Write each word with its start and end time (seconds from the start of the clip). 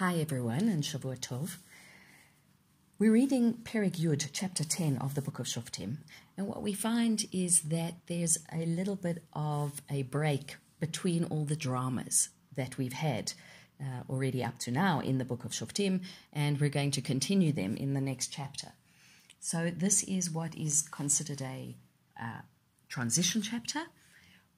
Hi 0.00 0.14
everyone 0.14 0.66
and 0.70 0.82
Shavua 0.82 1.18
Tov. 1.18 1.58
We're 2.98 3.12
reading 3.12 3.58
Perek 3.64 3.98
Yud, 3.98 4.30
chapter 4.32 4.64
10 4.64 4.96
of 4.96 5.14
the 5.14 5.20
book 5.20 5.38
of 5.38 5.44
Shoftim, 5.44 5.98
and 6.38 6.46
what 6.46 6.62
we 6.62 6.72
find 6.72 7.26
is 7.32 7.60
that 7.68 7.96
there's 8.06 8.38
a 8.50 8.64
little 8.64 8.96
bit 8.96 9.22
of 9.34 9.82
a 9.90 10.04
break 10.04 10.56
between 10.80 11.24
all 11.24 11.44
the 11.44 11.54
dramas 11.54 12.30
that 12.56 12.78
we've 12.78 12.94
had 12.94 13.34
uh, 13.78 14.04
already 14.08 14.42
up 14.42 14.58
to 14.60 14.70
now 14.70 15.00
in 15.00 15.18
the 15.18 15.24
book 15.26 15.44
of 15.44 15.50
Shoftim, 15.50 16.00
and 16.32 16.58
we're 16.58 16.70
going 16.70 16.92
to 16.92 17.02
continue 17.02 17.52
them 17.52 17.76
in 17.76 17.92
the 17.92 18.00
next 18.00 18.28
chapter. 18.28 18.68
So, 19.38 19.70
this 19.70 20.02
is 20.04 20.30
what 20.30 20.54
is 20.54 20.80
considered 20.80 21.42
a 21.42 21.76
uh, 22.18 22.40
transition 22.88 23.42
chapter 23.42 23.82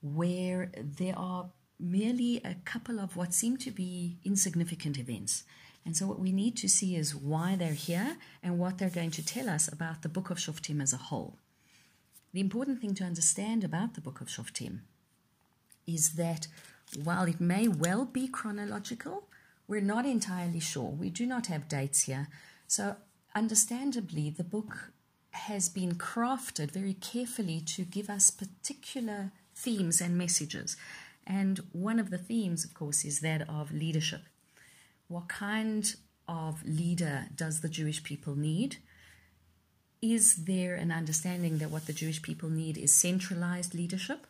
where 0.01 0.71
there 0.77 1.19
are 1.19 1.49
merely 1.83 2.41
a 2.43 2.55
couple 2.65 2.99
of 2.99 3.15
what 3.15 3.33
seem 3.33 3.57
to 3.57 3.71
be 3.71 4.17
insignificant 4.23 4.97
events. 4.97 5.43
And 5.85 5.97
so, 5.97 6.07
what 6.07 6.19
we 6.19 6.31
need 6.31 6.55
to 6.57 6.69
see 6.69 6.95
is 6.95 7.13
why 7.13 7.55
they're 7.55 7.73
here 7.73 8.17
and 8.41 8.57
what 8.57 8.77
they're 8.77 8.89
going 8.89 9.11
to 9.11 9.25
tell 9.25 9.49
us 9.49 9.67
about 9.67 10.01
the 10.01 10.09
book 10.09 10.29
of 10.29 10.37
Shoftim 10.37 10.81
as 10.81 10.93
a 10.93 10.97
whole. 10.97 11.37
The 12.31 12.39
important 12.39 12.79
thing 12.79 12.95
to 12.95 13.03
understand 13.03 13.63
about 13.63 13.93
the 13.93 14.01
book 14.01 14.21
of 14.21 14.27
Shoftim 14.27 14.79
is 15.85 16.13
that 16.13 16.47
while 17.03 17.25
it 17.25 17.41
may 17.41 17.67
well 17.67 18.05
be 18.05 18.27
chronological, 18.27 19.27
we're 19.67 19.81
not 19.81 20.05
entirely 20.05 20.59
sure. 20.59 20.89
We 20.89 21.09
do 21.09 21.25
not 21.25 21.47
have 21.47 21.67
dates 21.67 22.03
here. 22.03 22.27
So, 22.67 22.95
understandably, 23.35 24.29
the 24.29 24.43
book 24.45 24.93
has 25.31 25.67
been 25.67 25.95
crafted 25.95 26.71
very 26.71 26.93
carefully 26.93 27.59
to 27.59 27.83
give 27.83 28.09
us 28.09 28.31
particular 28.31 29.31
themes 29.55 29.99
and 29.99 30.17
messages. 30.17 30.77
And 31.25 31.59
one 31.71 31.99
of 31.99 32.09
the 32.09 32.17
themes, 32.17 32.65
of 32.65 32.73
course, 32.73 33.05
is 33.05 33.21
that 33.21 33.47
of 33.49 33.71
leadership. 33.71 34.21
What 35.07 35.27
kind 35.29 35.95
of 36.27 36.63
leader 36.65 37.27
does 37.35 37.61
the 37.61 37.69
Jewish 37.69 38.03
people 38.03 38.35
need? 38.35 38.77
Is 40.01 40.45
there 40.45 40.75
an 40.75 40.91
understanding 40.91 41.59
that 41.59 41.71
what 41.71 41.85
the 41.87 41.93
Jewish 41.93 42.21
people 42.21 42.49
need 42.49 42.77
is 42.77 42.93
centralized 42.93 43.73
leadership? 43.73 44.27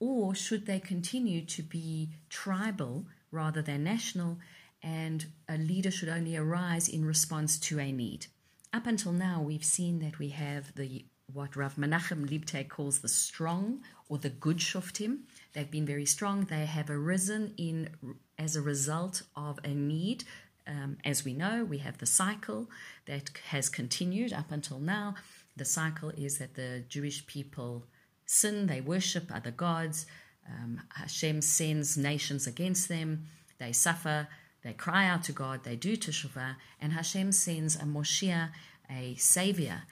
Or 0.00 0.34
should 0.34 0.66
they 0.66 0.80
continue 0.80 1.44
to 1.44 1.62
be 1.62 2.10
tribal 2.28 3.06
rather 3.30 3.62
than 3.62 3.84
national, 3.84 4.38
and 4.82 5.26
a 5.48 5.56
leader 5.56 5.92
should 5.92 6.08
only 6.08 6.36
arise 6.36 6.88
in 6.88 7.04
response 7.04 7.56
to 7.60 7.78
a 7.78 7.92
need? 7.92 8.26
Up 8.72 8.86
until 8.86 9.12
now, 9.12 9.40
we've 9.40 9.64
seen 9.64 10.00
that 10.00 10.18
we 10.18 10.30
have 10.30 10.74
the 10.74 11.04
what 11.32 11.56
Rav 11.56 11.76
Menachem 11.76 12.28
Leibtag 12.28 12.68
calls 12.68 13.00
the 13.00 13.08
strong 13.08 13.82
or 14.08 14.18
the 14.18 14.30
good 14.30 14.58
shoftim. 14.58 15.20
They've 15.52 15.70
been 15.70 15.86
very 15.86 16.06
strong. 16.06 16.44
They 16.44 16.66
have 16.66 16.90
arisen 16.90 17.54
in 17.56 17.90
as 18.38 18.56
a 18.56 18.62
result 18.62 19.22
of 19.36 19.58
a 19.64 19.68
need. 19.68 20.24
Um, 20.66 20.98
as 21.04 21.24
we 21.24 21.32
know, 21.32 21.64
we 21.64 21.78
have 21.78 21.98
the 21.98 22.06
cycle 22.06 22.68
that 23.06 23.30
has 23.48 23.68
continued 23.68 24.32
up 24.32 24.50
until 24.50 24.78
now. 24.78 25.14
The 25.56 25.64
cycle 25.64 26.10
is 26.10 26.38
that 26.38 26.54
the 26.54 26.84
Jewish 26.88 27.26
people 27.26 27.86
sin, 28.26 28.66
they 28.66 28.80
worship 28.80 29.30
other 29.34 29.50
gods. 29.50 30.06
Um, 30.48 30.80
Hashem 30.94 31.42
sends 31.42 31.96
nations 31.96 32.46
against 32.46 32.88
them. 32.88 33.26
They 33.58 33.72
suffer. 33.72 34.28
They 34.62 34.72
cry 34.72 35.06
out 35.06 35.24
to 35.24 35.32
God. 35.32 35.64
They 35.64 35.76
do 35.76 35.96
teshuvah, 35.96 36.56
and 36.80 36.92
Hashem 36.92 37.32
sends 37.32 37.76
a 37.76 37.84
Moshiach, 37.84 38.50
a 38.88 39.14
savior, 39.16 39.82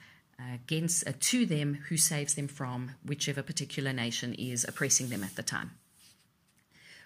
against 0.53 1.07
uh, 1.07 1.13
to 1.19 1.45
them 1.45 1.79
who 1.89 1.97
saves 1.97 2.35
them 2.35 2.47
from 2.47 2.91
whichever 3.05 3.41
particular 3.41 3.93
nation 3.93 4.33
is 4.33 4.63
oppressing 4.63 5.09
them 5.09 5.23
at 5.23 5.35
the 5.35 5.43
time. 5.43 5.71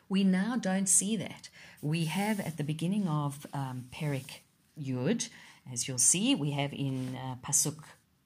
We 0.08 0.23
now 0.23 0.55
don't 0.55 0.88
see 0.88 1.16
that. 1.17 1.50
We 1.81 2.06
have 2.06 2.39
at 2.39 2.58
the 2.58 2.63
beginning 2.63 3.08
of 3.08 3.47
um, 3.53 3.86
Perek 3.91 4.39
Yud, 4.80 5.30
as 5.72 5.88
you'll 5.88 5.97
see, 5.97 6.36
we 6.36 6.52
have 6.52 6.73
in 6.73 7.16
uh, 7.16 7.35
Pasuk 7.44 7.79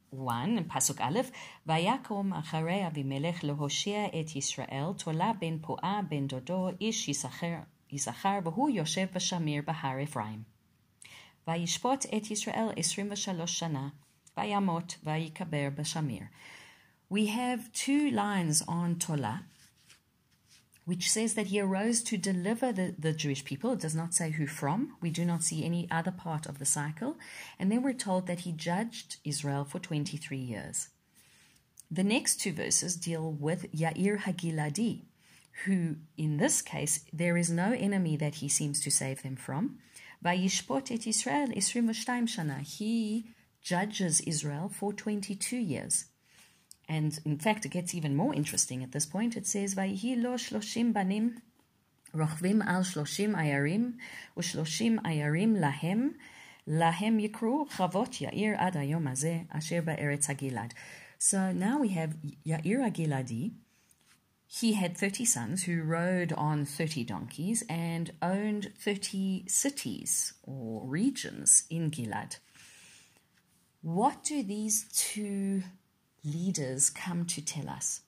1 0.09 0.57
and 0.57 0.67
Pasuk 0.69 0.99
Aleph, 0.99 1.31
Vayakom 1.67 2.33
acharei 2.33 2.89
Avimelech 2.89 3.41
lehoshia 3.41 4.09
et 4.13 4.27
Yisrael, 4.27 4.97
tola 4.97 5.35
ben 5.39 5.59
po'a 5.59 6.03
ben 6.09 6.27
dodo 6.27 6.75
ish 6.79 7.07
Yisachar, 7.07 7.65
v'hu 7.91 8.73
yoshev 8.73 9.09
v'shamir 9.09 9.63
bahar 9.63 9.99
Ephraim. 10.01 10.45
Vayishpot 11.47 12.07
et 12.11 12.23
Yisrael 12.23 12.75
esrim 12.77 13.09
v'shalosh 13.09 13.61
shana, 13.61 13.91
Vayamot 14.39 14.95
Vayikaber 15.05 15.75
Bashamir. 15.75 16.29
We 17.09 17.25
have 17.27 17.73
two 17.73 18.09
lines 18.11 18.63
on 18.67 18.95
Tola, 18.95 19.43
which 20.85 21.11
says 21.11 21.33
that 21.33 21.47
he 21.47 21.59
arose 21.59 22.01
to 22.03 22.17
deliver 22.17 22.71
the, 22.71 22.95
the 22.97 23.11
Jewish 23.11 23.43
people. 23.43 23.73
It 23.73 23.81
does 23.81 23.95
not 23.95 24.13
say 24.13 24.31
who 24.31 24.47
from. 24.47 24.95
We 25.01 25.09
do 25.09 25.25
not 25.25 25.43
see 25.43 25.65
any 25.65 25.89
other 25.91 26.11
part 26.11 26.45
of 26.45 26.57
the 26.57 26.65
cycle. 26.65 27.17
And 27.59 27.69
then 27.69 27.83
we're 27.83 27.93
told 27.93 28.27
that 28.27 28.41
he 28.41 28.51
judged 28.53 29.17
Israel 29.25 29.65
for 29.65 29.79
23 29.79 30.37
years. 30.37 30.87
The 31.91 32.03
next 32.03 32.39
two 32.39 32.53
verses 32.53 32.95
deal 32.95 33.31
with 33.31 33.71
Yair 33.73 34.19
Hagiladi, 34.19 35.05
who, 35.65 35.95
in 36.17 36.37
this 36.37 36.61
case, 36.61 37.01
there 37.11 37.35
is 37.35 37.49
no 37.49 37.73
enemy 37.73 38.15
that 38.17 38.35
he 38.35 38.47
seems 38.47 38.79
to 38.81 38.91
save 38.91 39.21
them 39.23 39.35
from. 39.35 39.79
Vayishpot 40.23 40.91
et 40.91 41.07
Israel 41.07 41.47
shana. 41.49 42.61
He 42.61 43.25
judges 43.61 44.21
Israel 44.21 44.69
for 44.69 44.93
22 44.93 45.57
years. 45.57 46.05
And 46.87 47.19
in 47.25 47.37
fact, 47.37 47.65
it 47.65 47.69
gets 47.69 47.93
even 47.93 48.15
more 48.15 48.33
interesting 48.33 48.83
at 48.83 48.91
this 48.91 49.05
point. 49.05 49.37
It 49.37 49.45
says, 49.45 49.75
Vayihi 49.75 50.21
lo 50.21 50.33
shloshim 50.33 50.91
banim 50.93 51.41
rochvim 52.15 52.65
al 52.65 52.81
shloshim 52.81 53.35
ayarim 53.35 53.93
ushloshim 54.37 54.99
ayarim 55.03 55.59
lahem 55.59 56.13
lahem 56.67 57.21
yikru 57.21 57.69
chavot 57.69 58.19
yair 58.25 58.57
ad 58.59 58.73
hayom 58.73 59.03
hazeh 59.07 59.45
asher 59.53 59.83
ba'eretz 59.83 60.27
hagilad. 60.27 60.71
So 61.19 61.51
now 61.51 61.79
we 61.79 61.89
have 61.89 62.15
Yair 62.45 62.79
Agiladi. 62.89 63.51
He 64.47 64.73
had 64.73 64.97
30 64.97 65.25
sons 65.25 65.63
who 65.63 65.83
rode 65.83 66.31
on 66.33 66.65
30 66.65 67.03
donkeys 67.03 67.61
and 67.69 68.11
owned 68.21 68.71
30 68.79 69.43
cities 69.47 70.33
or 70.43 70.87
regions 70.87 71.65
in 71.69 71.91
Gilad. 71.91 72.37
What 73.81 74.23
do 74.23 74.43
these 74.43 74.85
two 74.91 75.63
leaders 76.23 76.89
come 76.89 77.25
to 77.27 77.41
tell 77.41 77.69
us? 77.69 78.01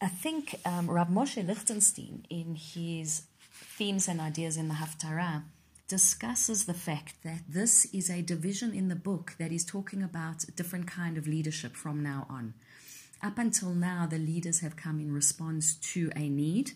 I 0.00 0.08
think 0.08 0.60
um, 0.66 0.90
Rav 0.90 1.08
Moshe 1.08 1.44
Lichtenstein, 1.46 2.26
in 2.28 2.54
his 2.54 3.22
themes 3.50 4.08
and 4.08 4.20
ideas 4.20 4.58
in 4.58 4.68
the 4.68 4.74
Haftarah, 4.74 5.44
discusses 5.88 6.66
the 6.66 6.74
fact 6.74 7.22
that 7.24 7.40
this 7.48 7.86
is 7.94 8.10
a 8.10 8.20
division 8.20 8.74
in 8.74 8.88
the 8.88 8.96
book 8.96 9.36
that 9.38 9.52
is 9.52 9.64
talking 9.64 10.02
about 10.02 10.44
a 10.44 10.52
different 10.52 10.86
kind 10.86 11.16
of 11.16 11.26
leadership 11.26 11.76
from 11.76 12.02
now 12.02 12.26
on. 12.28 12.52
Up 13.22 13.38
until 13.38 13.70
now, 13.70 14.06
the 14.06 14.18
leaders 14.18 14.60
have 14.60 14.76
come 14.76 15.00
in 15.00 15.12
response 15.12 15.76
to 15.76 16.10
a 16.14 16.28
need. 16.28 16.72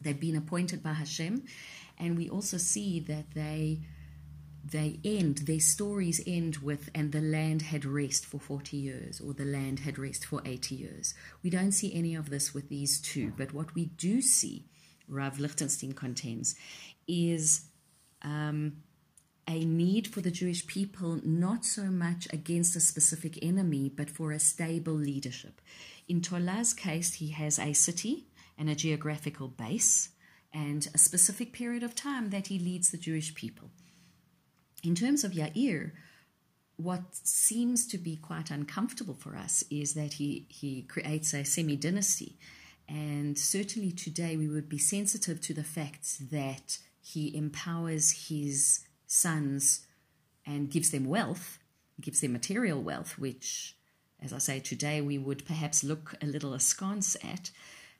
They've 0.00 0.18
been 0.18 0.36
appointed 0.36 0.82
by 0.82 0.94
Hashem, 0.94 1.44
and 1.98 2.16
we 2.16 2.30
also 2.30 2.56
see 2.56 3.00
that 3.00 3.34
they 3.34 3.80
they 4.70 4.98
end, 5.04 5.38
their 5.38 5.60
stories 5.60 6.22
end 6.26 6.58
with, 6.58 6.88
and 6.94 7.12
the 7.12 7.20
land 7.20 7.62
had 7.62 7.84
rest 7.84 8.24
for 8.24 8.40
40 8.40 8.76
years, 8.76 9.20
or 9.20 9.34
the 9.34 9.44
land 9.44 9.80
had 9.80 9.98
rest 9.98 10.24
for 10.24 10.40
80 10.44 10.74
years. 10.74 11.14
We 11.42 11.50
don't 11.50 11.72
see 11.72 11.94
any 11.94 12.14
of 12.14 12.30
this 12.30 12.54
with 12.54 12.68
these 12.68 13.00
two, 13.00 13.32
but 13.36 13.52
what 13.52 13.74
we 13.74 13.86
do 13.86 14.22
see, 14.22 14.66
Rav 15.06 15.38
Lichtenstein 15.38 15.92
contends, 15.92 16.54
is 17.06 17.66
um, 18.22 18.78
a 19.46 19.64
need 19.64 20.08
for 20.08 20.22
the 20.22 20.30
Jewish 20.30 20.66
people 20.66 21.20
not 21.22 21.64
so 21.64 21.84
much 21.84 22.26
against 22.32 22.74
a 22.74 22.80
specific 22.80 23.38
enemy, 23.44 23.90
but 23.94 24.10
for 24.10 24.32
a 24.32 24.38
stable 24.38 24.94
leadership. 24.94 25.60
In 26.08 26.20
Tola's 26.20 26.72
case, 26.72 27.14
he 27.14 27.28
has 27.28 27.58
a 27.58 27.74
city 27.74 28.28
and 28.56 28.70
a 28.70 28.74
geographical 28.74 29.48
base 29.48 30.10
and 30.52 30.88
a 30.94 30.98
specific 30.98 31.52
period 31.52 31.82
of 31.82 31.94
time 31.94 32.30
that 32.30 32.46
he 32.46 32.58
leads 32.58 32.90
the 32.90 32.96
Jewish 32.96 33.34
people. 33.34 33.70
In 34.84 34.94
terms 34.94 35.24
of 35.24 35.32
Yair, 35.32 35.92
what 36.76 37.02
seems 37.14 37.86
to 37.86 37.96
be 37.96 38.16
quite 38.16 38.50
uncomfortable 38.50 39.14
for 39.14 39.34
us 39.34 39.64
is 39.70 39.94
that 39.94 40.14
he, 40.14 40.46
he 40.50 40.82
creates 40.82 41.32
a 41.32 41.42
semi 41.42 41.76
dynasty. 41.76 42.36
And 42.86 43.38
certainly 43.38 43.92
today 43.92 44.36
we 44.36 44.46
would 44.46 44.68
be 44.68 44.76
sensitive 44.76 45.40
to 45.40 45.54
the 45.54 45.64
fact 45.64 46.30
that 46.30 46.78
he 47.00 47.34
empowers 47.34 48.28
his 48.28 48.80
sons 49.06 49.86
and 50.44 50.70
gives 50.70 50.90
them 50.90 51.06
wealth, 51.06 51.58
gives 51.98 52.20
them 52.20 52.34
material 52.34 52.82
wealth, 52.82 53.18
which, 53.18 53.76
as 54.20 54.34
I 54.34 54.38
say, 54.38 54.60
today 54.60 55.00
we 55.00 55.16
would 55.16 55.46
perhaps 55.46 55.82
look 55.82 56.14
a 56.20 56.26
little 56.26 56.52
askance 56.52 57.16
at. 57.24 57.50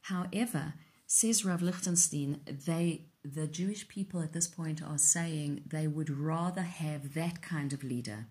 However, 0.03 0.75
says 1.07 1.47
Rav 1.47 1.63
Lichtenstein, 1.63 2.41
they 2.47 3.07
the 3.25 3.47
Jewish 3.47 3.89
people 3.89 4.21
at 4.21 4.35
this 4.35 4.47
point 4.47 4.83
are 4.83 4.99
saying 4.99 5.63
they 5.67 5.87
would 5.87 6.11
rather 6.11 6.63
have 6.63 7.15
that 7.15 7.41
kind 7.41 7.73
of 7.73 7.83
leader, 7.83 8.27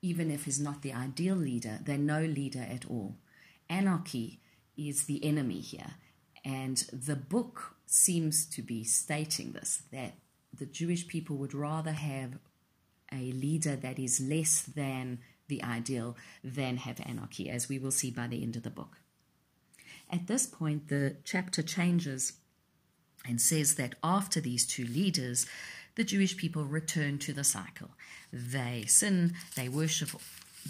even 0.00 0.30
if 0.30 0.44
he's 0.44 0.58
not 0.58 0.82
the 0.82 0.94
ideal 0.94 1.36
leader, 1.36 1.78
than 1.84 2.06
no 2.06 2.22
leader 2.22 2.66
at 2.68 2.86
all. 2.86 3.16
Anarchy 3.68 4.40
is 4.76 5.04
the 5.04 5.22
enemy 5.22 5.60
here. 5.60 5.94
And 6.44 6.78
the 6.92 7.16
book 7.16 7.76
seems 7.86 8.46
to 8.46 8.62
be 8.62 8.84
stating 8.84 9.52
this 9.52 9.82
that 9.92 10.14
the 10.56 10.66
Jewish 10.66 11.06
people 11.06 11.36
would 11.36 11.54
rather 11.54 11.92
have 11.92 12.38
a 13.12 13.32
leader 13.32 13.76
that 13.76 13.98
is 13.98 14.20
less 14.20 14.62
than 14.62 15.18
the 15.48 15.62
ideal 15.62 16.16
than 16.42 16.78
have 16.78 17.00
anarchy, 17.04 17.50
as 17.50 17.68
we 17.68 17.78
will 17.78 17.90
see 17.90 18.10
by 18.10 18.26
the 18.26 18.42
end 18.42 18.56
of 18.56 18.62
the 18.62 18.70
book. 18.70 18.96
At 20.10 20.26
this 20.26 20.46
point, 20.46 20.88
the 20.88 21.16
chapter 21.24 21.62
changes 21.62 22.34
and 23.28 23.40
says 23.40 23.74
that 23.76 23.94
after 24.02 24.40
these 24.40 24.66
two 24.66 24.84
leaders, 24.84 25.46
the 25.96 26.04
Jewish 26.04 26.36
people 26.36 26.64
return 26.64 27.18
to 27.18 27.32
the 27.32 27.44
cycle. 27.44 27.90
They 28.32 28.84
sin, 28.86 29.34
they 29.54 29.68
worship 29.68 30.10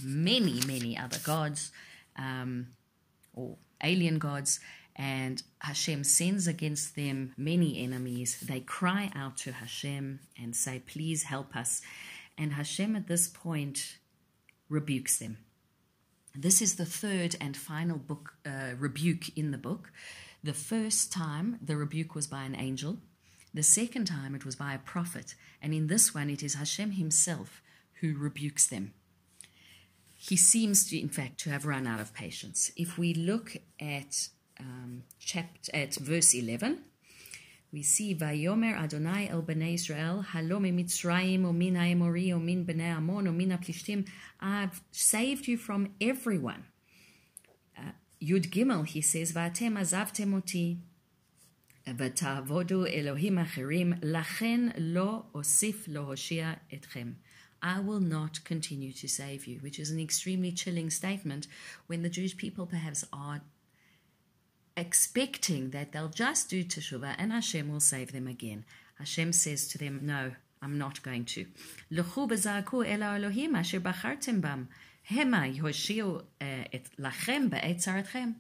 many, 0.03 0.61
many 0.67 0.97
other 0.97 1.19
gods 1.19 1.73
um, 2.17 2.69
or 3.35 3.57
alien 3.83 4.19
gods, 4.19 4.61
and 4.95 5.43
Hashem 5.59 6.05
sends 6.05 6.47
against 6.47 6.97
them 6.97 7.35
many 7.37 7.83
enemies. 7.83 8.41
They 8.41 8.61
cry 8.61 9.11
out 9.15 9.37
to 9.39 9.53
Hashem 9.53 10.21
and 10.41 10.57
say, 10.57 10.83
Please 10.87 11.25
help 11.25 11.55
us. 11.55 11.83
And 12.39 12.55
Hashem 12.55 12.97
at 12.97 13.07
this 13.07 13.29
point 13.29 13.99
rebukes 14.69 15.19
them. 15.19 15.39
This 16.35 16.61
is 16.61 16.77
the 16.77 16.87
third 16.87 17.37
and 17.41 17.57
final 17.57 17.99
book 17.99 18.35
uh, 18.47 18.75
rebuke 18.79 19.37
in 19.37 19.51
the 19.51 19.59
book. 19.59 19.91
The 20.47 20.55
first 20.55 21.13
time 21.13 21.59
the 21.61 21.77
rebuke 21.77 22.15
was 22.15 22.29
by 22.29 22.45
an 22.45 22.55
angel, 22.55 22.99
the 23.53 23.65
second 23.65 24.05
time 24.05 24.33
it 24.33 24.45
was 24.45 24.55
by 24.55 24.75
a 24.75 24.79
prophet, 24.79 25.35
and 25.61 25.75
in 25.75 25.89
this 25.89 26.15
one 26.15 26.31
it 26.31 26.41
is 26.41 26.55
Hashem 26.55 26.93
himself 26.93 27.61
who 28.01 28.17
rebukes 28.17 28.65
them. 28.69 28.95
He 30.15 30.37
seems 30.37 30.89
to, 30.89 31.01
in 31.01 31.09
fact, 31.09 31.39
to 31.41 31.51
have 31.51 31.67
run 31.67 31.85
out 31.85 31.99
of 31.99 32.15
patience. 32.15 32.71
If 32.77 32.97
we 32.97 33.13
look 33.13 33.57
at 33.81 34.29
um, 34.61 35.03
chapter 35.19 35.75
at 35.75 35.97
verse 35.97 36.33
eleven, 36.33 36.79
we 37.73 37.83
see 37.83 38.15
Vayomer 38.15 38.79
Adonai 38.79 39.29
el 39.29 39.43
bnei 39.43 39.75
Israel, 39.75 40.23
halo 40.23 40.61
mitzrayim 40.61 41.45
o 41.45 41.53
min 41.53 41.75
ha'emori 41.75 42.33
o 42.33 42.39
min 42.39 42.65
bnei 42.65 42.95
Ammon 42.95 43.27
o 43.27 43.33
min 43.33 43.51
ha'plishtim. 43.51 44.07
I've 44.39 44.81
saved 44.93 45.49
you 45.49 45.57
from 45.57 45.95
everyone. 46.01 46.67
Uh, 48.16 48.26
Yud 48.26 48.50
Gimel, 48.50 48.86
he 48.86 49.02
says, 49.02 49.34
Va'atem 49.34 49.78
azavtem 49.78 50.34
oti, 50.34 50.78
ותעבודו 51.98 52.86
אלוהים 52.86 53.40
אחרים, 53.40 53.94
לכן 54.02 54.62
לא 54.78 55.24
אוסיף 55.36 55.88
להושיע 55.88 56.54
אתכם. 56.74 57.12
I 57.64 57.80
will 57.80 58.00
not 58.00 58.44
continue 58.44 58.92
to 58.92 59.08
save 59.08 59.46
you, 59.46 59.60
which 59.60 59.80
is 59.80 59.92
an 59.92 60.00
extremely 60.00 60.52
chilling 60.52 60.90
statement 60.90 61.48
when 61.88 62.02
the 62.02 62.10
Jewish 62.10 62.36
people 62.36 62.66
perhaps 62.66 63.06
are 63.14 63.42
expecting 64.76 65.70
that 65.70 65.92
they'll 65.92 66.10
just 66.10 66.50
do 66.50 66.64
teshuvah 66.64 67.16
and 67.20 67.32
Hashem 67.32 67.70
will 67.72 67.80
save 67.80 68.12
them 68.14 68.28
again. 68.28 68.66
Hashem 68.98 69.34
says 69.34 69.68
to 69.70 69.78
them, 69.78 70.00
No, 70.02 70.32
I'm 70.62 70.78
not 70.78 71.04
going 71.04 71.26
to. 71.26 71.46
לכו 71.92 72.28
וזעקו 72.30 72.84
אל 72.84 73.02
האלוהים 73.02 73.56
אשר 73.56 73.80
בחרתם 73.80 74.42
בם, 74.42 74.66
Hema 75.11 75.57
Yehoshio 75.57 76.25
uh, 76.41 76.79
Lachem 76.99 77.49
Be'etzaretchem. 77.49 78.35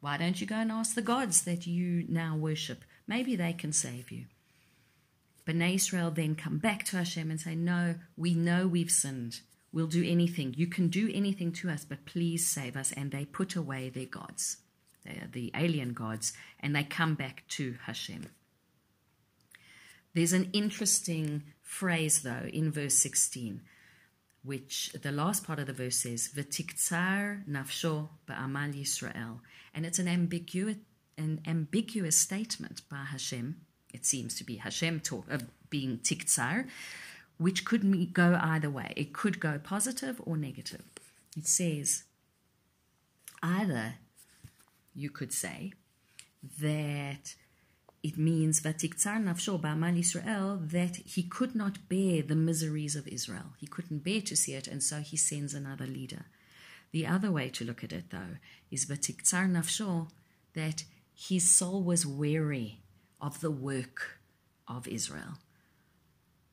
Why 0.00 0.18
don't 0.18 0.40
you 0.40 0.46
go 0.46 0.56
and 0.56 0.70
ask 0.70 0.94
the 0.94 1.02
gods 1.02 1.42
that 1.42 1.66
you 1.66 2.04
now 2.08 2.36
worship? 2.36 2.84
Maybe 3.06 3.36
they 3.36 3.54
can 3.54 3.72
save 3.72 4.10
you. 4.10 4.26
Bnei 5.46 5.76
Israel 5.76 6.10
then 6.10 6.34
come 6.34 6.58
back 6.58 6.84
to 6.84 6.98
Hashem 6.98 7.30
and 7.30 7.40
say, 7.40 7.54
No, 7.54 7.94
we 8.16 8.34
know 8.34 8.66
we've 8.66 8.90
sinned. 8.90 9.40
We'll 9.72 9.86
do 9.86 10.04
anything. 10.06 10.54
You 10.56 10.66
can 10.66 10.88
do 10.88 11.10
anything 11.12 11.52
to 11.52 11.70
us, 11.70 11.84
but 11.84 12.04
please 12.04 12.46
save 12.46 12.76
us. 12.76 12.92
And 12.92 13.10
they 13.10 13.24
put 13.24 13.56
away 13.56 13.88
their 13.88 14.06
gods, 14.06 14.58
the 15.32 15.50
alien 15.54 15.94
gods, 15.94 16.34
and 16.60 16.76
they 16.76 16.84
come 16.84 17.14
back 17.14 17.44
to 17.48 17.76
Hashem. 17.86 18.26
There's 20.14 20.32
an 20.32 20.50
interesting 20.52 21.44
phrase, 21.62 22.22
though, 22.22 22.48
in 22.52 22.70
verse 22.70 22.94
16 22.94 23.62
which 24.48 24.90
the 25.02 25.12
last 25.12 25.46
part 25.46 25.58
of 25.58 25.66
the 25.66 25.74
verse 25.74 25.96
says, 25.96 26.30
V'tiktzar 26.34 27.46
nafsho 27.46 28.08
ba'amal 28.26 28.72
Yisrael. 28.72 29.40
And 29.74 29.84
it's 29.84 29.98
an 29.98 30.08
ambiguous, 30.08 30.76
an 31.18 31.42
ambiguous 31.46 32.16
statement 32.16 32.80
by 32.90 33.04
Hashem. 33.12 33.56
It 33.92 34.06
seems 34.06 34.34
to 34.36 34.44
be 34.44 34.56
Hashem 34.56 35.00
talk, 35.00 35.26
uh, 35.30 35.40
being 35.68 35.98
tiktzar, 35.98 36.66
which 37.36 37.66
could 37.66 38.14
go 38.14 38.38
either 38.40 38.70
way. 38.70 38.94
It 38.96 39.12
could 39.12 39.38
go 39.38 39.60
positive 39.62 40.18
or 40.24 40.38
negative. 40.38 40.84
It 41.36 41.46
says, 41.46 42.04
either 43.42 43.96
you 44.94 45.10
could 45.10 45.32
say, 45.34 45.74
that 46.58 47.34
it 48.02 48.16
means 48.16 48.60
Vatiktzar 48.60 49.22
nafsho 49.22 49.60
ba'amal 49.60 49.98
Israel 49.98 50.60
that 50.62 50.96
he 50.96 51.22
could 51.22 51.54
not 51.54 51.88
bear 51.88 52.22
the 52.22 52.36
miseries 52.36 52.94
of 52.94 53.08
Israel. 53.08 53.54
He 53.58 53.66
couldn't 53.66 54.04
bear 54.04 54.20
to 54.22 54.36
see 54.36 54.54
it, 54.54 54.68
and 54.68 54.82
so 54.82 55.00
he 55.00 55.16
sends 55.16 55.52
another 55.52 55.86
leader. 55.86 56.26
The 56.92 57.06
other 57.06 57.30
way 57.32 57.48
to 57.50 57.64
look 57.64 57.82
at 57.82 57.92
it, 57.92 58.10
though, 58.10 58.36
is 58.70 58.86
Vatiktzar 58.86 59.50
nafsho 59.50 60.08
that 60.54 60.84
his 61.14 61.50
soul 61.50 61.82
was 61.82 62.06
weary 62.06 62.80
of 63.20 63.40
the 63.40 63.50
work 63.50 64.20
of 64.68 64.86
Israel. 64.86 65.38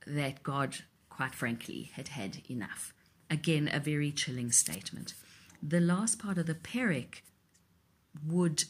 That 0.08 0.42
God, 0.42 0.78
quite 1.10 1.36
frankly, 1.36 1.92
had 1.94 2.10
had 2.10 2.42
enough. 2.50 2.94
Again, 3.30 3.70
a 3.72 3.80
very 3.80 4.12
chilling 4.12 4.52
statement. 4.52 5.14
The 5.62 5.80
last 5.80 6.20
part 6.20 6.38
of 6.38 6.48
the 6.48 6.56
Perek 6.56 7.22
would 8.26 8.66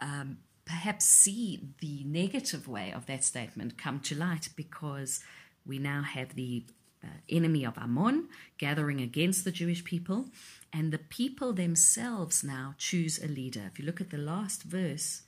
um, 0.00 0.38
perhaps 0.66 1.04
see 1.04 1.60
the 1.80 2.02
negative 2.04 2.68
way 2.68 2.92
of 2.92 3.06
that 3.06 3.24
statement 3.24 3.78
come 3.78 4.00
to 4.00 4.14
light 4.14 4.50
because 4.56 5.20
we 5.64 5.78
now 5.78 6.02
have 6.02 6.34
the 6.34 6.64
uh, 7.02 7.08
enemy 7.28 7.64
of 7.64 7.78
Ammon 7.78 8.28
gathering 8.58 9.00
against 9.00 9.44
the 9.44 9.52
Jewish 9.52 9.84
people, 9.84 10.26
and 10.72 10.92
the 10.92 10.98
people 10.98 11.52
themselves 11.52 12.42
now 12.42 12.74
choose 12.78 13.22
a 13.22 13.28
leader. 13.28 13.70
If 13.70 13.78
you 13.78 13.86
look 13.86 14.00
at 14.00 14.10
the 14.10 14.18
last 14.18 14.64
verse, 14.64 15.22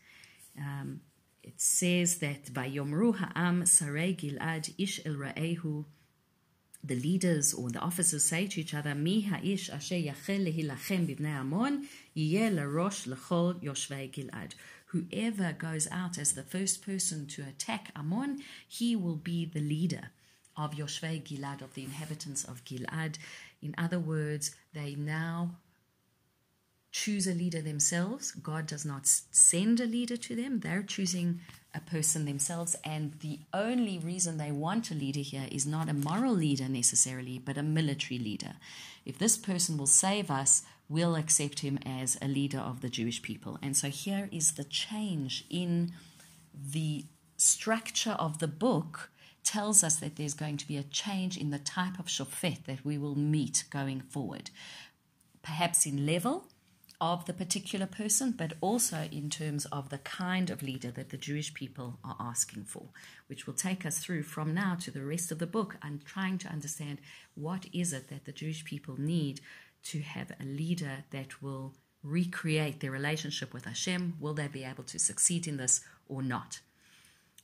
um, 0.58 1.00
it 1.43 1.61
says 1.61 2.19
that 2.19 2.46
Vayomru 2.46 3.17
ha'am 3.17 3.62
sarei 3.62 4.17
gilad 4.17 4.75
ish 4.76 5.00
el 5.06 5.14
ra'ehu 5.14 5.84
the 6.84 6.94
leaders 6.94 7.52
or 7.52 7.70
the 7.70 7.81
officers 7.81 8.25
say 8.25 8.46
to 8.46 8.61
each 8.61 8.73
other, 8.73 8.94
Mi 8.94 9.23
ha'ish 9.23 9.69
asher 9.69 9.96
yachel 9.96 10.46
lehilachem 10.46 11.06
b'bnei 11.08 11.41
Ammon, 11.41 11.88
yeh 12.14 12.50
larosh 12.50 13.06
lechol 13.06 13.61
yoshvei 13.62 14.11
Gilad. 14.12 14.52
Whoever 14.88 15.52
goes 15.52 15.87
out 15.90 16.17
as 16.17 16.32
the 16.32 16.43
first 16.43 16.85
person 16.85 17.27
to 17.29 17.43
attack 17.43 17.91
Ammon, 17.94 18.43
he 18.67 18.96
will 18.96 19.17
be 19.17 19.44
the 19.44 19.60
leader 19.60 20.10
of 20.56 20.72
Yoshvei 20.72 21.22
Gilad, 21.22 21.60
of 21.60 21.74
the 21.74 21.84
inhabitants 21.84 22.43
of 22.43 22.65
Gilad. 22.65 23.17
In 23.60 23.74
other 23.77 23.98
words, 23.98 24.55
they 24.72 24.94
now 24.94 25.56
choose 27.05 27.28
a 27.28 27.34
leader 27.34 27.62
themselves. 27.62 28.32
God 28.32 28.67
does 28.67 28.84
not 28.84 29.06
send 29.06 29.78
a 29.81 29.86
leader 29.86 30.17
to 30.17 30.34
them. 30.34 30.60
They're 30.60 30.82
choosing 30.82 31.40
a 31.72 31.81
person 31.81 32.24
themselves. 32.24 32.74
And 32.84 33.14
the 33.20 33.38
only 33.55 33.98
reason 34.00 34.36
they 34.36 34.50
want 34.50 34.90
a 34.90 34.94
leader 34.94 35.20
here 35.20 35.46
is 35.52 35.64
not 35.64 35.88
a 35.88 35.94
moral 35.94 36.34
leader 36.34 36.69
necessarily, 36.69 37.38
but 37.38 37.56
a 37.56 37.62
military 37.62 38.19
leader. 38.19 38.55
If 39.05 39.17
this 39.19 39.36
person 39.38 39.78
will 39.78 39.86
save 39.86 40.28
us, 40.28 40.64
we'll 40.88 41.14
accept 41.14 41.60
him 41.60 41.78
as 41.86 42.19
a 42.20 42.26
leader 42.26 42.58
of 42.58 42.81
the 42.81 42.88
Jewish 42.88 43.22
people. 43.22 43.58
And 43.62 43.76
so 43.76 43.88
here 43.88 44.28
is 44.32 44.52
the 44.52 44.64
change 44.64 45.44
in 45.48 45.93
the 46.52 47.05
structure 47.36 48.17
of 48.19 48.40
the 48.40 48.48
book 48.48 49.10
tells 49.44 49.84
us 49.84 49.96
that 49.96 50.17
there's 50.17 50.34
going 50.34 50.56
to 50.56 50.67
be 50.67 50.76
a 50.76 50.82
change 50.82 51.36
in 51.36 51.50
the 51.50 51.60
type 51.60 52.00
of 52.00 52.06
shofet 52.06 52.64
that 52.64 52.84
we 52.84 52.98
will 52.98 53.14
meet 53.14 53.64
going 53.70 54.00
forward. 54.00 54.50
Perhaps 55.43 55.86
in 55.86 56.05
level, 56.05 56.48
of 57.00 57.26
the 57.26 57.32
particular 57.32 57.86
person, 57.86 58.32
but 58.36 58.55
also 58.60 59.08
in 59.12 59.31
terms 59.31 59.67
of 59.67 59.88
the 59.88 59.98
kind 59.98 60.50
of 60.50 60.62
leader 60.62 60.90
that 60.90 61.10
the 61.10 61.17
Jewish 61.17 61.55
people 61.55 61.98
are 62.02 62.17
asking 62.19 62.64
for, 62.64 62.88
which 63.28 63.46
will 63.46 63.55
take 63.55 63.86
us 63.86 63.98
through 63.98 64.24
from 64.24 64.52
now 64.52 64.74
to 64.81 64.90
the 64.90 65.05
rest 65.05 65.31
of 65.31 65.38
the 65.38 65.46
book 65.46 65.76
and 65.82 66.05
trying 66.05 66.38
to 66.38 66.48
understand 66.48 66.98
what 67.34 67.67
is 67.72 67.93
it 67.93 68.08
that 68.08 68.24
the 68.24 68.32
Jewish 68.32 68.64
people 68.64 69.00
need 69.00 69.40
to 69.84 70.00
have 70.00 70.32
a 70.40 70.44
leader 70.44 71.05
that 71.10 71.40
will 71.40 71.74
recreate 72.02 72.81
their 72.81 72.90
relationship 72.90 73.52
with 73.55 73.64
Hashem. 73.64 74.14
Will 74.19 74.34
they 74.34 74.48
be 74.48 74.64
able 74.64 74.84
to 74.84 74.98
succeed 74.98 75.46
in 75.46 75.56
this 75.56 75.81
or 76.08 76.22
not? 76.22 76.60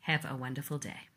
Have 0.00 0.24
a 0.28 0.36
wonderful 0.36 0.78
day. 0.78 1.08